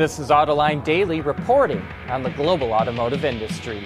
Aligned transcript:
This 0.00 0.18
is 0.18 0.30
Autoline 0.30 0.82
Daily 0.82 1.20
reporting 1.20 1.86
on 2.08 2.22
the 2.22 2.30
global 2.30 2.72
automotive 2.72 3.22
industry. 3.22 3.82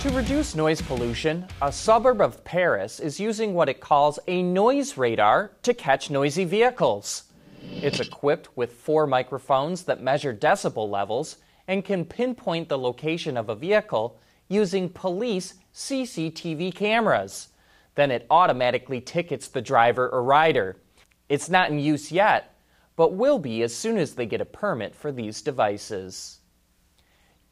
To 0.00 0.10
reduce 0.10 0.56
noise 0.56 0.82
pollution, 0.82 1.46
a 1.62 1.70
suburb 1.70 2.20
of 2.20 2.42
Paris 2.42 2.98
is 2.98 3.20
using 3.20 3.54
what 3.54 3.68
it 3.68 3.78
calls 3.78 4.18
a 4.26 4.42
noise 4.42 4.96
radar 4.96 5.52
to 5.62 5.72
catch 5.72 6.10
noisy 6.10 6.44
vehicles. 6.44 7.26
It's 7.62 8.00
equipped 8.00 8.56
with 8.56 8.72
four 8.72 9.06
microphones 9.06 9.84
that 9.84 10.02
measure 10.02 10.34
decibel 10.34 10.90
levels 10.90 11.36
and 11.68 11.84
can 11.84 12.04
pinpoint 12.04 12.68
the 12.68 12.76
location 12.76 13.36
of 13.36 13.48
a 13.48 13.54
vehicle 13.54 14.18
using 14.48 14.88
police 14.88 15.54
CCTV 15.72 16.74
cameras. 16.74 17.50
Then 17.94 18.10
it 18.10 18.26
automatically 18.30 19.00
tickets 19.00 19.46
the 19.46 19.62
driver 19.62 20.08
or 20.08 20.24
rider. 20.24 20.76
It's 21.28 21.48
not 21.48 21.70
in 21.70 21.78
use 21.78 22.10
yet, 22.10 22.51
but 23.02 23.14
will 23.14 23.40
be 23.40 23.64
as 23.64 23.74
soon 23.74 23.98
as 23.98 24.14
they 24.14 24.26
get 24.26 24.40
a 24.40 24.44
permit 24.44 24.94
for 24.94 25.10
these 25.10 25.42
devices. 25.42 26.38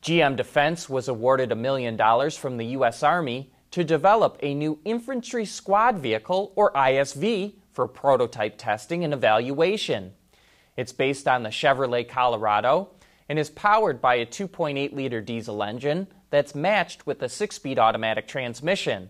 GM 0.00 0.36
Defense 0.36 0.88
was 0.88 1.08
awarded 1.08 1.50
a 1.50 1.56
million 1.56 1.96
dollars 1.96 2.36
from 2.36 2.56
the 2.56 2.66
U.S. 2.66 3.02
Army 3.02 3.52
to 3.72 3.82
develop 3.82 4.38
a 4.44 4.54
new 4.54 4.78
Infantry 4.84 5.44
Squad 5.44 5.98
Vehicle, 5.98 6.52
or 6.54 6.72
ISV, 6.74 7.54
for 7.72 7.88
prototype 7.88 8.58
testing 8.58 9.02
and 9.02 9.12
evaluation. 9.12 10.12
It's 10.76 10.92
based 10.92 11.26
on 11.26 11.42
the 11.42 11.48
Chevrolet 11.48 12.08
Colorado 12.08 12.90
and 13.28 13.36
is 13.36 13.50
powered 13.50 14.00
by 14.00 14.14
a 14.14 14.26
2.8 14.26 14.92
liter 14.92 15.20
diesel 15.20 15.64
engine 15.64 16.06
that's 16.30 16.54
matched 16.54 17.08
with 17.08 17.22
a 17.22 17.28
six 17.28 17.56
speed 17.56 17.76
automatic 17.76 18.28
transmission. 18.28 19.08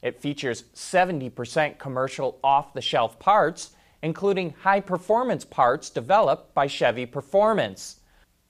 It 0.00 0.22
features 0.22 0.62
70% 0.74 1.78
commercial 1.78 2.40
off 2.42 2.72
the 2.72 2.80
shelf 2.80 3.18
parts, 3.18 3.72
including 4.02 4.54
high 4.62 4.80
performance 4.80 5.44
parts 5.44 5.88
developed 5.88 6.52
by 6.54 6.66
Chevy 6.66 7.06
Performance. 7.06 8.00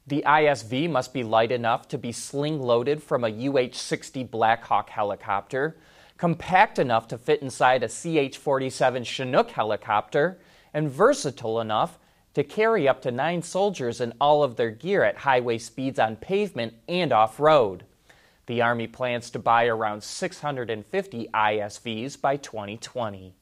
The 0.07 0.25
ISV 0.27 0.91
must 0.91 1.13
be 1.13 1.23
light 1.23 1.53
enough 1.53 1.87
to 1.89 1.99
be 1.99 2.11
sling 2.11 2.61
loaded 2.61 3.03
from 3.03 3.23
a 3.23 3.49
UH 3.49 3.75
60 3.75 4.25
Blackhawk 4.25 4.91
helicopter, 4.91 5.77
compact 6.17 6.79
enough 6.79 7.07
to 7.09 7.19
fit 7.19 7.43
inside 7.43 7.83
a 7.83 7.89
CH 7.89 8.37
47 8.37 9.05
Chinook 9.05 9.51
helicopter, 9.51 10.41
and 10.75 10.91
versatile 10.91 11.61
enough 11.61 11.99
to 12.35 12.43
carry 12.43 12.89
up 12.89 13.03
to 13.03 13.11
nine 13.11 13.43
soldiers 13.43 14.01
and 14.01 14.15
all 14.21 14.43
of 14.43 14.57
their 14.57 14.71
gear 14.71 15.05
at 15.05 15.19
highway 15.19 15.59
speeds 15.59 15.99
on 15.99 16.17
pavement 16.17 16.73
and 16.89 17.13
off 17.13 17.39
road. 17.39 17.85
The 18.47 18.63
Army 18.63 18.87
plans 18.87 19.31
to 19.31 19.39
buy 19.39 19.67
around 19.67 20.03
650 20.03 21.29
ISVs 21.33 22.21
by 22.21 22.37
2020. 22.39 23.35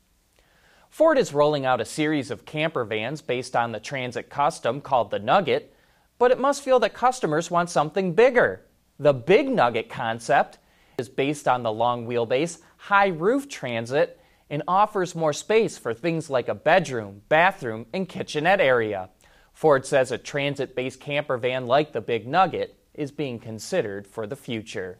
Ford 0.91 1.17
is 1.17 1.33
rolling 1.33 1.65
out 1.65 1.81
a 1.81 1.85
series 1.87 2.31
of 2.31 2.45
camper 2.45 2.85
vans 2.85 3.23
based 3.23 3.57
on 3.57 3.73
the 3.73 3.81
Transit 3.81 4.29
Custom 4.29 4.81
called 4.81 5.11
the 5.11 5.19
Nugget 5.19 5.75
but 6.21 6.31
it 6.31 6.39
must 6.39 6.63
feel 6.63 6.79
that 6.79 6.93
customers 6.93 7.51
want 7.51 7.71
something 7.71 8.13
bigger. 8.13 8.67
The 8.99 9.15
Big 9.15 9.49
Nugget 9.49 9.89
concept 9.89 10.59
is 10.99 11.09
based 11.09 11.49
on 11.49 11.63
the 11.63 11.73
long 11.73 12.07
wheelbase, 12.07 12.59
high 12.77 13.09
roof 13.09 13.49
transit 13.49 14.21
and 14.51 14.63
offers 14.69 15.15
more 15.15 15.33
space 15.33 15.79
for 15.79 15.95
things 15.95 16.29
like 16.29 16.49
a 16.49 16.55
bedroom, 16.55 17.23
bathroom, 17.31 17.87
and 17.95 18.07
kitchenette 18.07 18.61
area. 18.61 19.09
Ford 19.55 19.87
says 19.87 20.13
a 20.13 20.19
transit 20.19 20.77
based 20.77 21.01
camper 21.01 21.39
van 21.39 21.67
like 21.67 21.95
the 21.95 22.03
Big 22.03 22.29
Nugget 22.29 22.77
is 22.93 23.11
being 23.11 23.39
considered 23.39 24.07
for 24.07 24.27
the 24.27 24.37
future. 24.37 24.99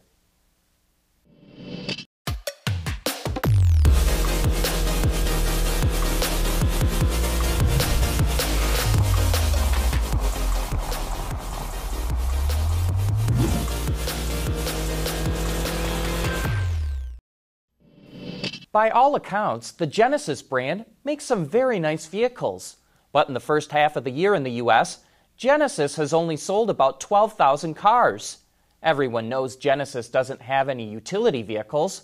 By 18.71 18.89
all 18.89 19.15
accounts, 19.15 19.71
the 19.71 19.85
Genesis 19.85 20.41
brand 20.41 20.85
makes 21.03 21.25
some 21.25 21.45
very 21.45 21.77
nice 21.77 22.05
vehicles. 22.05 22.77
But 23.11 23.27
in 23.27 23.33
the 23.33 23.41
first 23.41 23.71
half 23.71 23.97
of 23.97 24.05
the 24.05 24.11
year 24.11 24.33
in 24.33 24.43
the 24.43 24.61
US, 24.63 24.99
Genesis 25.35 25.97
has 25.97 26.13
only 26.13 26.37
sold 26.37 26.69
about 26.69 27.01
12,000 27.01 27.73
cars. 27.73 28.37
Everyone 28.81 29.27
knows 29.27 29.57
Genesis 29.57 30.07
doesn't 30.07 30.41
have 30.41 30.69
any 30.69 30.89
utility 30.89 31.41
vehicles, 31.43 32.03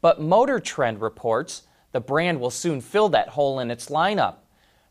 but 0.00 0.20
Motor 0.20 0.58
Trend 0.58 1.02
reports 1.02 1.64
the 1.92 2.00
brand 2.00 2.40
will 2.40 2.50
soon 2.50 2.80
fill 2.80 3.10
that 3.10 3.28
hole 3.28 3.60
in 3.60 3.70
its 3.70 3.86
lineup. 3.90 4.36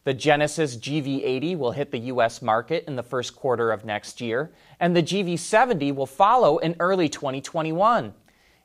The 0.03 0.13
Genesis 0.13 0.77
GV80 0.77 1.57
will 1.57 1.71
hit 1.71 1.89
the 1.89 1.99
US 2.11 2.43
market 2.43 2.83
in 2.87 2.95
the 2.95 3.03
first 3.03 3.35
quarter 3.35 3.71
of 3.71 3.83
next 3.83 4.21
year, 4.21 4.51
and 4.79 4.95
the 4.95 5.01
GV70 5.01 5.95
will 5.95 6.05
follow 6.05 6.59
in 6.59 6.75
early 6.79 7.09
2021. 7.09 8.13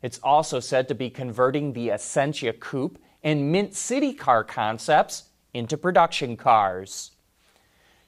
It's 0.02 0.18
also 0.22 0.60
said 0.60 0.88
to 0.88 0.94
be 0.94 1.10
converting 1.10 1.72
the 1.72 1.90
Essentia 1.90 2.52
Coupe 2.52 2.98
and 3.22 3.52
Mint 3.52 3.74
City 3.74 4.12
car 4.12 4.44
concepts 4.44 5.24
into 5.52 5.76
production 5.76 6.36
cars. 6.36 7.10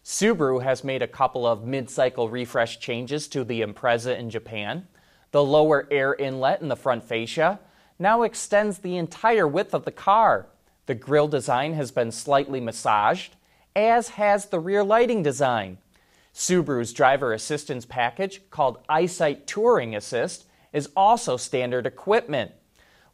Subaru 0.04 0.62
has 0.62 0.82
made 0.82 1.02
a 1.02 1.08
couple 1.08 1.46
of 1.46 1.64
mid 1.64 1.88
cycle 1.90 2.28
refresh 2.28 2.80
changes 2.80 3.28
to 3.28 3.44
the 3.44 3.60
Impreza 3.60 4.18
in 4.18 4.30
Japan. 4.30 4.88
The 5.30 5.44
lower 5.44 5.86
air 5.90 6.14
inlet 6.14 6.60
in 6.60 6.68
the 6.68 6.76
front 6.76 7.04
fascia 7.04 7.60
now 7.98 8.22
extends 8.22 8.78
the 8.78 8.96
entire 8.96 9.46
width 9.46 9.74
of 9.74 9.84
the 9.84 9.92
car. 9.92 10.48
The 10.86 10.94
grille 10.94 11.28
design 11.28 11.74
has 11.74 11.92
been 11.92 12.10
slightly 12.10 12.60
massaged, 12.60 13.36
as 13.76 14.10
has 14.10 14.46
the 14.46 14.58
rear 14.58 14.82
lighting 14.82 15.22
design. 15.22 15.78
Subaru's 16.34 16.92
driver 16.92 17.32
assistance 17.32 17.84
package, 17.84 18.40
called 18.50 18.84
EyeSight 18.88 19.46
Touring 19.46 19.94
Assist, 19.94 20.46
is 20.72 20.90
also 20.96 21.36
standard 21.36 21.86
equipment. 21.86 22.52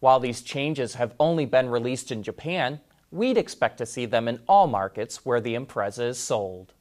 While 0.01 0.21
these 0.21 0.43
changes 0.43 0.95
have 0.95 1.15
only 1.19 1.45
been 1.45 1.69
released 1.69 2.13
in 2.13 2.23
Japan, 2.23 2.81
we'd 3.11 3.39
expect 3.39 3.79
to 3.79 3.87
see 3.87 4.07
them 4.07 4.29
in 4.29 4.41
all 4.49 4.67
markets 4.67 5.25
where 5.25 5.41
the 5.41 5.55
Impreza 5.55 6.09
is 6.09 6.19
sold. 6.19 6.75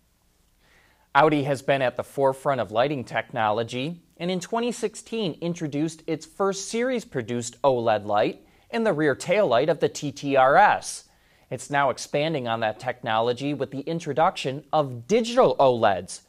Audi 1.15 1.43
has 1.43 1.61
been 1.61 1.81
at 1.81 1.95
the 1.95 2.03
forefront 2.03 2.61
of 2.61 2.71
lighting 2.71 3.03
technology 3.03 4.01
and 4.17 4.29
in 4.29 4.39
2016 4.39 5.37
introduced 5.41 6.03
its 6.05 6.25
first 6.25 6.69
series 6.69 7.05
produced 7.05 7.61
OLED 7.63 8.05
light 8.05 8.45
in 8.69 8.83
the 8.83 8.93
rear 8.93 9.15
taillight 9.15 9.69
of 9.69 9.79
the 9.79 9.89
TTRS. 9.89 11.03
It's 11.49 11.69
now 11.69 11.89
expanding 11.89 12.47
on 12.47 12.59
that 12.59 12.79
technology 12.79 13.53
with 13.53 13.71
the 13.71 13.81
introduction 13.81 14.65
of 14.73 15.07
digital 15.07 15.55
OLEDs, 15.57 16.21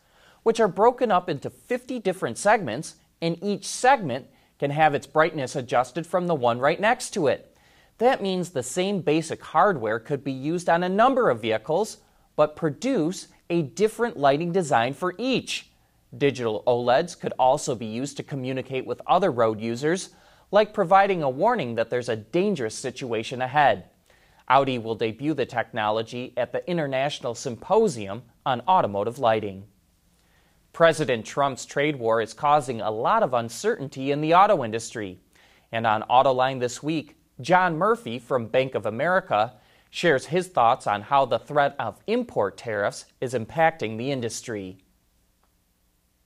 which 0.43 0.61
are 0.61 0.69
broken 0.69 1.11
up 1.11 1.29
into 1.29 1.51
50 1.51 1.99
different 1.99 2.39
segments, 2.39 2.95
and 3.21 3.43
each 3.43 3.67
segment 3.67 4.27
can 4.59 4.71
have 4.71 4.95
its 4.95 5.07
brightness 5.07 5.57
adjusted 5.57 6.07
from 6.07 6.27
the 6.27 6.35
one 6.35 6.59
right 6.59 6.81
next 6.81 7.11
to 7.11 7.27
it. 7.27 7.57
That 7.99 8.23
means 8.23 8.51
the 8.51 8.63
same 8.63 9.01
basic 9.01 9.43
hardware 9.43 9.99
could 9.99 10.23
be 10.23 10.33
used 10.33 10.69
on 10.69 10.83
a 10.83 10.89
number 10.89 11.31
of 11.31 11.43
vehicles, 11.43 11.99
but 12.37 12.57
produce 12.57 13.29
a 13.51 13.63
different 13.63 14.17
lighting 14.17 14.53
design 14.53 14.95
for 14.95 15.15
each. 15.19 15.71
Digital 16.17 16.63
OLEDs 16.67 17.19
could 17.19 17.33
also 17.39 17.75
be 17.75 17.87
used 17.87 18.17
to 18.17 18.23
communicate 18.23 18.87
with 18.87 19.03
other 19.07 19.31
road 19.31 19.61
users, 19.61 20.11
like 20.51 20.73
providing 20.73 21.23
a 21.23 21.29
warning 21.29 21.75
that 21.75 21.91
there's 21.91 22.09
a 22.09 22.17
dangerous 22.17 22.75
situation 22.75 23.43
ahead. 23.43 23.91
Audi 24.49 24.79
will 24.79 24.95
debut 24.95 25.35
the 25.35 25.45
technology 25.45 26.33
at 26.37 26.53
the 26.53 26.69
International 26.71 27.35
Symposium 27.35 28.23
on 28.47 28.63
Automotive 28.63 29.19
Lighting. 29.19 29.65
President 30.73 31.25
Trump's 31.25 31.67
trade 31.67 31.97
war 31.97 32.21
is 32.21 32.35
causing 32.35 32.81
a 32.81 32.91
lot 32.91 33.23
of 33.23 33.35
uncertainty 33.35 34.11
in 34.11 34.21
the 34.21 34.35
auto 34.35 34.65
industry. 34.65 35.19
And 35.73 35.87
on 35.87 36.03
Autoline 36.03 36.61
this 36.61 36.83
week, 36.83 37.17
John 37.41 37.77
Murphy 37.77 38.19
from 38.19 38.47
Bank 38.47 38.75
of 38.75 38.87
America 38.87 39.55
shares 39.91 40.27
his 40.27 40.49
thoughts 40.49 40.87
on 40.87 41.03
how 41.03 41.25
the 41.25 41.39
threat 41.39 41.75
of 41.79 41.99
import 42.07 42.57
tariffs 42.57 43.07
is 43.21 43.35
impacting 43.35 43.97
the 43.97 44.11
industry. 44.11 44.79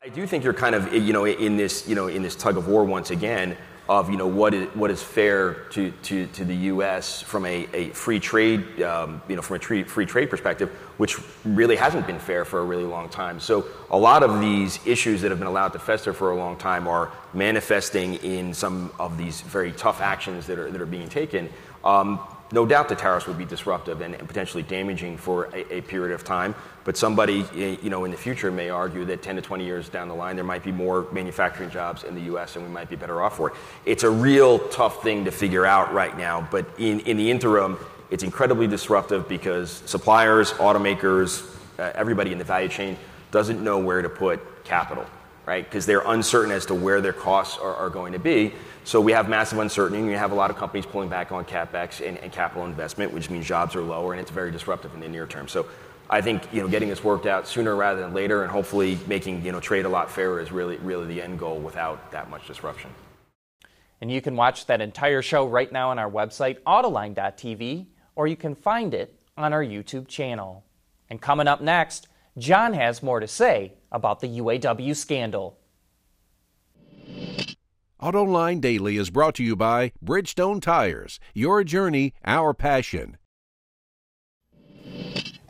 I 0.04 0.08
do 0.08 0.26
think 0.26 0.42
you're 0.42 0.52
kind 0.52 0.74
of 0.74 0.92
you 0.92 1.12
know 1.12 1.26
in 1.26 1.56
this 1.56 1.86
you 1.88 1.94
know 1.94 2.08
in 2.08 2.22
this 2.22 2.34
tug 2.34 2.56
of 2.56 2.66
war 2.66 2.84
once 2.84 3.10
again 3.10 3.56
of 3.88 4.11
you 4.11 4.17
know 4.17 4.26
what 4.26 4.55
is 4.55 4.69
what 4.75 4.90
is 4.90 5.02
fair 5.02 5.55
to, 5.70 5.90
to, 6.02 6.26
to 6.29 6.44
the 6.44 6.55
U.S. 6.55 7.20
from 7.20 7.44
a, 7.46 7.69
a 7.73 7.88
free 7.90 8.20
trade 8.20 8.81
um, 8.82 9.20
you 9.29 9.37
know 9.37 9.43
from 9.43 9.56
a 9.56 9.84
free 9.84 10.06
trade 10.06 10.31
perspective, 10.31 10.70
which 10.99 11.19
really 11.44 11.76
hasn't 11.76 12.06
been 12.06 12.19
fair 12.19 12.44
for 12.44 12.61
a 12.61 12.64
really 12.64 12.84
long 12.84 13.08
time. 13.08 13.40
So 13.40 13.67
a 13.90 13.99
lot 13.99 14.23
of 14.23 14.40
these 14.40 14.79
issues 14.87 15.20
that 15.23 15.31
have 15.31 15.38
been 15.38 15.49
allowed 15.49 15.73
to 15.75 15.79
fester 15.79 16.12
for 16.12 16.31
a 16.31 16.37
long 16.37 16.56
time 16.56 16.87
are 16.87 17.11
manifesting 17.34 18.14
in 18.14 18.55
some 18.55 18.93
of 18.99 19.19
these 19.19 19.40
very 19.40 19.73
tough 19.73 20.00
actions 20.00 20.46
that 20.46 20.58
are 20.58 20.70
that 20.70 20.81
are 20.81 20.87
being 20.87 21.08
taken. 21.08 21.49
Um, 21.84 22.20
no 22.52 22.66
doubt 22.66 22.88
the 22.88 22.94
tariffs 22.94 23.26
would 23.26 23.38
be 23.38 23.44
disruptive 23.44 24.00
and, 24.00 24.16
potentially 24.28 24.62
damaging 24.62 25.16
for 25.16 25.46
a, 25.54 25.76
a, 25.76 25.81
period 25.81 26.14
of 26.14 26.22
time. 26.22 26.54
But 26.84 26.96
somebody, 26.96 27.44
you 27.54 27.90
know, 27.90 28.04
in 28.04 28.10
the 28.10 28.16
future 28.16 28.50
may 28.50 28.70
argue 28.70 29.04
that 29.06 29.22
10 29.22 29.37
to 29.37 29.43
20 29.43 29.64
years 29.64 29.88
down 29.88 30.08
the 30.08 30.14
line, 30.14 30.37
there 30.37 30.44
might 30.44 30.62
be 30.62 30.72
more 30.72 31.06
manufacturing 31.12 31.70
jobs 31.70 32.04
in 32.04 32.14
the 32.14 32.22
U.S. 32.22 32.56
and 32.56 32.64
we 32.64 32.70
might 32.70 32.90
be 32.90 32.96
better 32.96 33.22
off 33.22 33.37
for 33.37 33.50
it. 33.50 33.56
It's 33.87 34.02
a 34.02 34.10
real 34.10 34.58
tough 34.69 35.02
thing 35.02 35.25
to 35.25 35.31
figure 35.31 35.64
out 35.64 35.93
right 35.93 36.16
now. 36.16 36.46
But 36.50 36.66
in, 36.78 37.00
in 37.00 37.16
the 37.16 37.31
interim, 37.31 37.78
it's 38.10 38.22
incredibly 38.22 38.66
disruptive 38.66 39.28
because 39.28 39.82
suppliers, 39.87 40.52
automakers, 40.52 41.48
uh, 41.78 41.93
everybody 41.94 42.32
in 42.32 42.38
the 42.38 42.44
value 42.44 42.69
chain 42.69 42.96
doesn't 43.31 43.64
know 43.64 43.78
where 43.78 44.02
to 44.02 44.08
put 44.08 44.64
capital, 44.64 45.06
right? 45.46 45.64
Because 45.64 45.86
they're 45.86 46.02
uncertain 46.06 46.52
as 46.52 46.66
to 46.66 46.74
where 46.74 47.00
their 47.00 47.12
costs 47.12 47.58
are, 47.58 47.74
are 47.74 47.90
going 47.90 48.12
to 48.12 48.18
be. 48.18 48.52
So 48.84 49.00
we 49.00 49.12
have 49.12 49.28
massive 49.28 49.58
uncertainty. 49.58 50.02
We 50.02 50.12
have 50.12 50.32
a 50.32 50.34
lot 50.34 50.50
of 50.50 50.56
companies 50.56 50.86
pulling 50.86 51.08
back 51.08 51.32
on 51.32 51.44
capex 51.44 52.06
and, 52.06 52.18
and 52.18 52.32
capital 52.32 52.66
investment, 52.66 53.12
which 53.12 53.30
means 53.30 53.46
jobs 53.46 53.76
are 53.76 53.82
lower, 53.82 54.12
and 54.12 54.20
it's 54.20 54.30
very 54.30 54.50
disruptive 54.50 54.92
in 54.94 55.00
the 55.00 55.08
near 55.08 55.26
term. 55.26 55.48
So 55.48 55.66
I 56.10 56.20
think 56.20 56.42
you 56.52 56.60
know 56.60 56.68
getting 56.68 56.88
this 56.88 57.02
worked 57.02 57.26
out 57.26 57.48
sooner 57.48 57.74
rather 57.74 58.00
than 58.00 58.12
later, 58.12 58.42
and 58.42 58.50
hopefully 58.50 58.98
making 59.06 59.44
you 59.44 59.52
know 59.52 59.60
trade 59.60 59.84
a 59.84 59.88
lot 59.88 60.10
fairer 60.10 60.40
is 60.40 60.52
really 60.52 60.76
really 60.78 61.06
the 61.06 61.22
end 61.22 61.38
goal 61.38 61.58
without 61.58 62.12
that 62.12 62.28
much 62.28 62.46
disruption. 62.46 62.90
And 64.00 64.10
you 64.10 64.20
can 64.20 64.34
watch 64.34 64.66
that 64.66 64.80
entire 64.80 65.22
show 65.22 65.46
right 65.46 65.70
now 65.70 65.90
on 65.90 65.98
our 65.98 66.10
website, 66.10 66.60
Autoline.tv, 66.62 67.86
or 68.16 68.26
you 68.26 68.36
can 68.36 68.56
find 68.56 68.94
it 68.94 69.16
on 69.36 69.52
our 69.52 69.64
YouTube 69.64 70.08
channel. 70.08 70.64
And 71.08 71.20
coming 71.20 71.46
up 71.46 71.60
next, 71.60 72.08
John 72.38 72.73
has 72.73 73.02
more 73.02 73.20
to 73.20 73.29
say 73.29 73.75
about 73.90 74.20
the 74.20 74.38
UAW 74.38 74.96
scandal. 74.96 75.58
AutoLine 78.00 78.61
Daily 78.61 78.96
is 78.96 79.11
brought 79.11 79.34
to 79.34 79.44
you 79.44 79.55
by 79.55 79.93
Bridgestone 80.02 80.61
Tires. 80.61 81.20
Your 81.34 81.62
journey, 81.62 82.14
our 82.25 82.55
passion. 82.55 83.19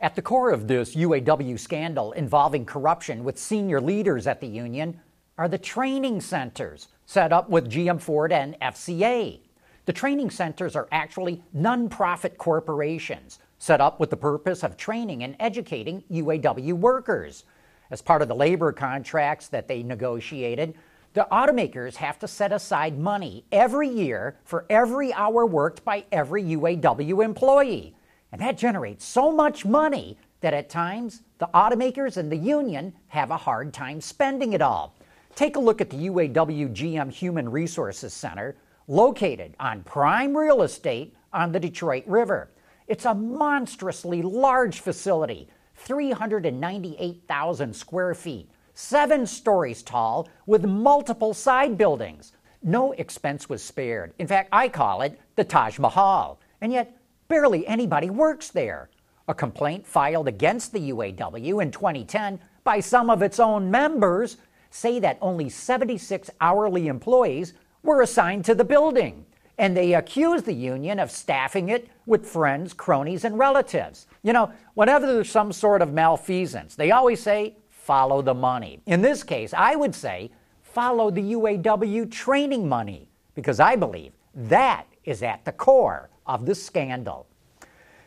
At 0.01 0.15
the 0.15 0.21
core 0.21 0.51
of 0.51 0.67
this 0.67 0.93
UAW 0.93 1.57
scandal 1.57 2.11
involving 2.11 2.65
corruption 2.65 3.23
with 3.23 3.39
senior 3.39 3.79
leaders 3.79 4.27
at 4.27 4.41
the 4.41 4.47
union 4.47 4.99
are 5.37 5.47
the 5.47 5.57
training 5.57 6.19
centers 6.19 6.89
set 7.05 7.31
up 7.31 7.49
with 7.49 7.71
GM 7.71 8.01
Ford 8.01 8.33
and 8.33 8.59
FCA. 8.59 9.39
The 9.85 9.93
training 9.93 10.29
centers 10.29 10.75
are 10.75 10.89
actually 10.91 11.41
nonprofit 11.55 12.35
corporations 12.37 13.39
set 13.63 13.79
up 13.79 13.97
with 13.97 14.09
the 14.09 14.17
purpose 14.17 14.61
of 14.61 14.75
training 14.75 15.23
and 15.23 15.37
educating 15.39 16.03
UAW 16.11 16.73
workers. 16.73 17.45
As 17.91 18.01
part 18.01 18.21
of 18.21 18.27
the 18.27 18.35
labor 18.35 18.73
contracts 18.73 19.47
that 19.47 19.69
they 19.69 19.81
negotiated, 19.83 20.73
the 21.13 21.25
automakers 21.31 21.95
have 21.95 22.19
to 22.19 22.27
set 22.27 22.51
aside 22.51 22.99
money 22.99 23.45
every 23.53 23.87
year 23.87 24.37
for 24.43 24.65
every 24.69 25.13
hour 25.13 25.45
worked 25.45 25.85
by 25.85 26.03
every 26.11 26.43
UAW 26.43 27.23
employee. 27.23 27.95
And 28.33 28.41
that 28.41 28.57
generates 28.57 29.05
so 29.05 29.31
much 29.31 29.63
money 29.63 30.17
that 30.41 30.53
at 30.53 30.69
times 30.69 31.21
the 31.37 31.47
automakers 31.53 32.17
and 32.17 32.29
the 32.29 32.35
union 32.35 32.93
have 33.07 33.31
a 33.31 33.37
hard 33.37 33.73
time 33.73 34.01
spending 34.01 34.51
it 34.51 34.61
all. 34.61 34.93
Take 35.35 35.55
a 35.55 35.61
look 35.61 35.79
at 35.79 35.89
the 35.89 36.09
UAW 36.09 36.73
GM 36.75 37.13
Human 37.13 37.49
Resources 37.49 38.13
Center, 38.13 38.57
located 38.89 39.55
on 39.57 39.83
prime 39.83 40.35
real 40.35 40.63
estate 40.63 41.15
on 41.31 41.53
the 41.53 41.61
Detroit 41.61 42.03
River. 42.07 42.49
It's 42.87 43.05
a 43.05 43.13
monstrously 43.13 44.21
large 44.21 44.79
facility, 44.79 45.49
398,000 45.75 47.75
square 47.75 48.13
feet 48.13 48.49
seven 48.73 49.27
stories 49.27 49.83
tall, 49.83 50.27
with 50.45 50.65
multiple 50.65 51.33
side 51.33 51.77
buildings. 51.77 52.33
No 52.61 52.91
expense 52.93 53.49
was 53.49 53.63
spared. 53.63 54.13
In 54.19 54.27
fact, 54.27 54.49
I 54.51 54.69
call 54.69 55.01
it 55.01 55.19
the 55.35 55.43
Taj 55.43 55.79
Mahal. 55.79 56.39
And 56.61 56.71
yet, 56.71 56.97
barely 57.27 57.67
anybody 57.67 58.09
works 58.09 58.49
there. 58.49 58.89
A 59.27 59.33
complaint 59.33 59.85
filed 59.85 60.27
against 60.27 60.73
the 60.73 60.91
UAW 60.91 61.61
in 61.61 61.71
2010 61.71 62.39
by 62.63 62.79
some 62.79 63.09
of 63.09 63.21
its 63.21 63.39
own 63.39 63.69
members 63.69 64.37
say 64.69 64.99
that 64.99 65.17
only 65.21 65.49
76 65.49 66.29
hourly 66.41 66.87
employees 66.87 67.53
were 67.83 68.01
assigned 68.01 68.45
to 68.45 68.55
the 68.55 68.63
building. 68.63 69.25
And 69.57 69.77
they 69.77 69.93
accuse 69.93 70.43
the 70.43 70.53
union 70.53 70.99
of 70.99 71.11
staffing 71.11 71.69
it 71.69 71.87
with 72.05 72.25
friends, 72.25 72.73
cronies, 72.73 73.23
and 73.23 73.37
relatives. 73.37 74.07
You 74.21 74.33
know, 74.33 74.51
whenever 74.73 75.05
there's 75.05 75.29
some 75.29 75.51
sort 75.51 75.81
of 75.81 75.93
malfeasance, 75.93 76.75
they 76.75 76.91
always 76.91 77.21
say 77.21 77.57
follow 77.69 78.21
the 78.21 78.33
money. 78.33 78.81
In 78.85 79.01
this 79.01 79.23
case, 79.23 79.53
I 79.53 79.75
would 79.75 79.93
say 79.95 80.31
follow 80.61 81.11
the 81.11 81.33
UAW 81.33 82.11
training 82.11 82.67
money 82.67 83.09
because 83.35 83.59
I 83.59 83.75
believe 83.75 84.13
that 84.33 84.85
is 85.03 85.21
at 85.23 85.45
the 85.45 85.51
core 85.51 86.09
of 86.25 86.45
the 86.45 86.55
scandal. 86.55 87.27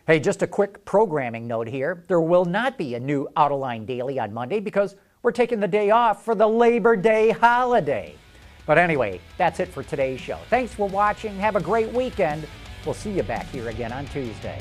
Hey, 0.07 0.21
just 0.21 0.43
a 0.43 0.47
quick 0.47 0.85
programming 0.85 1.47
note 1.47 1.67
here. 1.67 2.05
There 2.07 2.21
will 2.21 2.45
not 2.45 2.79
be 2.79 2.95
a 2.95 3.01
new 3.01 3.29
Autoline 3.37 3.87
Daily 3.87 4.19
on 4.19 4.33
Monday 4.33 4.61
because 4.61 4.95
we're 5.23 5.33
taking 5.33 5.59
the 5.59 5.69
day 5.69 5.91
off 5.91 6.25
for 6.25 6.35
the 6.35 6.47
Labor 6.47 6.95
Day 6.95 7.31
holiday. 7.31 8.15
But 8.67 8.79
anyway, 8.79 9.21
that's 9.37 9.61
it 9.61 9.69
for 9.69 9.83
today's 9.83 10.21
show. 10.21 10.39
Thanks 10.49 10.73
for 10.73 10.89
watching. 10.89 11.37
Have 11.39 11.57
a 11.57 11.61
great 11.61 11.93
weekend. 11.93 12.47
We'll 12.87 12.95
see 12.95 13.11
you 13.11 13.25
back 13.25 13.47
here 13.47 13.69
again 13.69 13.93
on 13.93 14.07
Tuesday. 14.07 14.61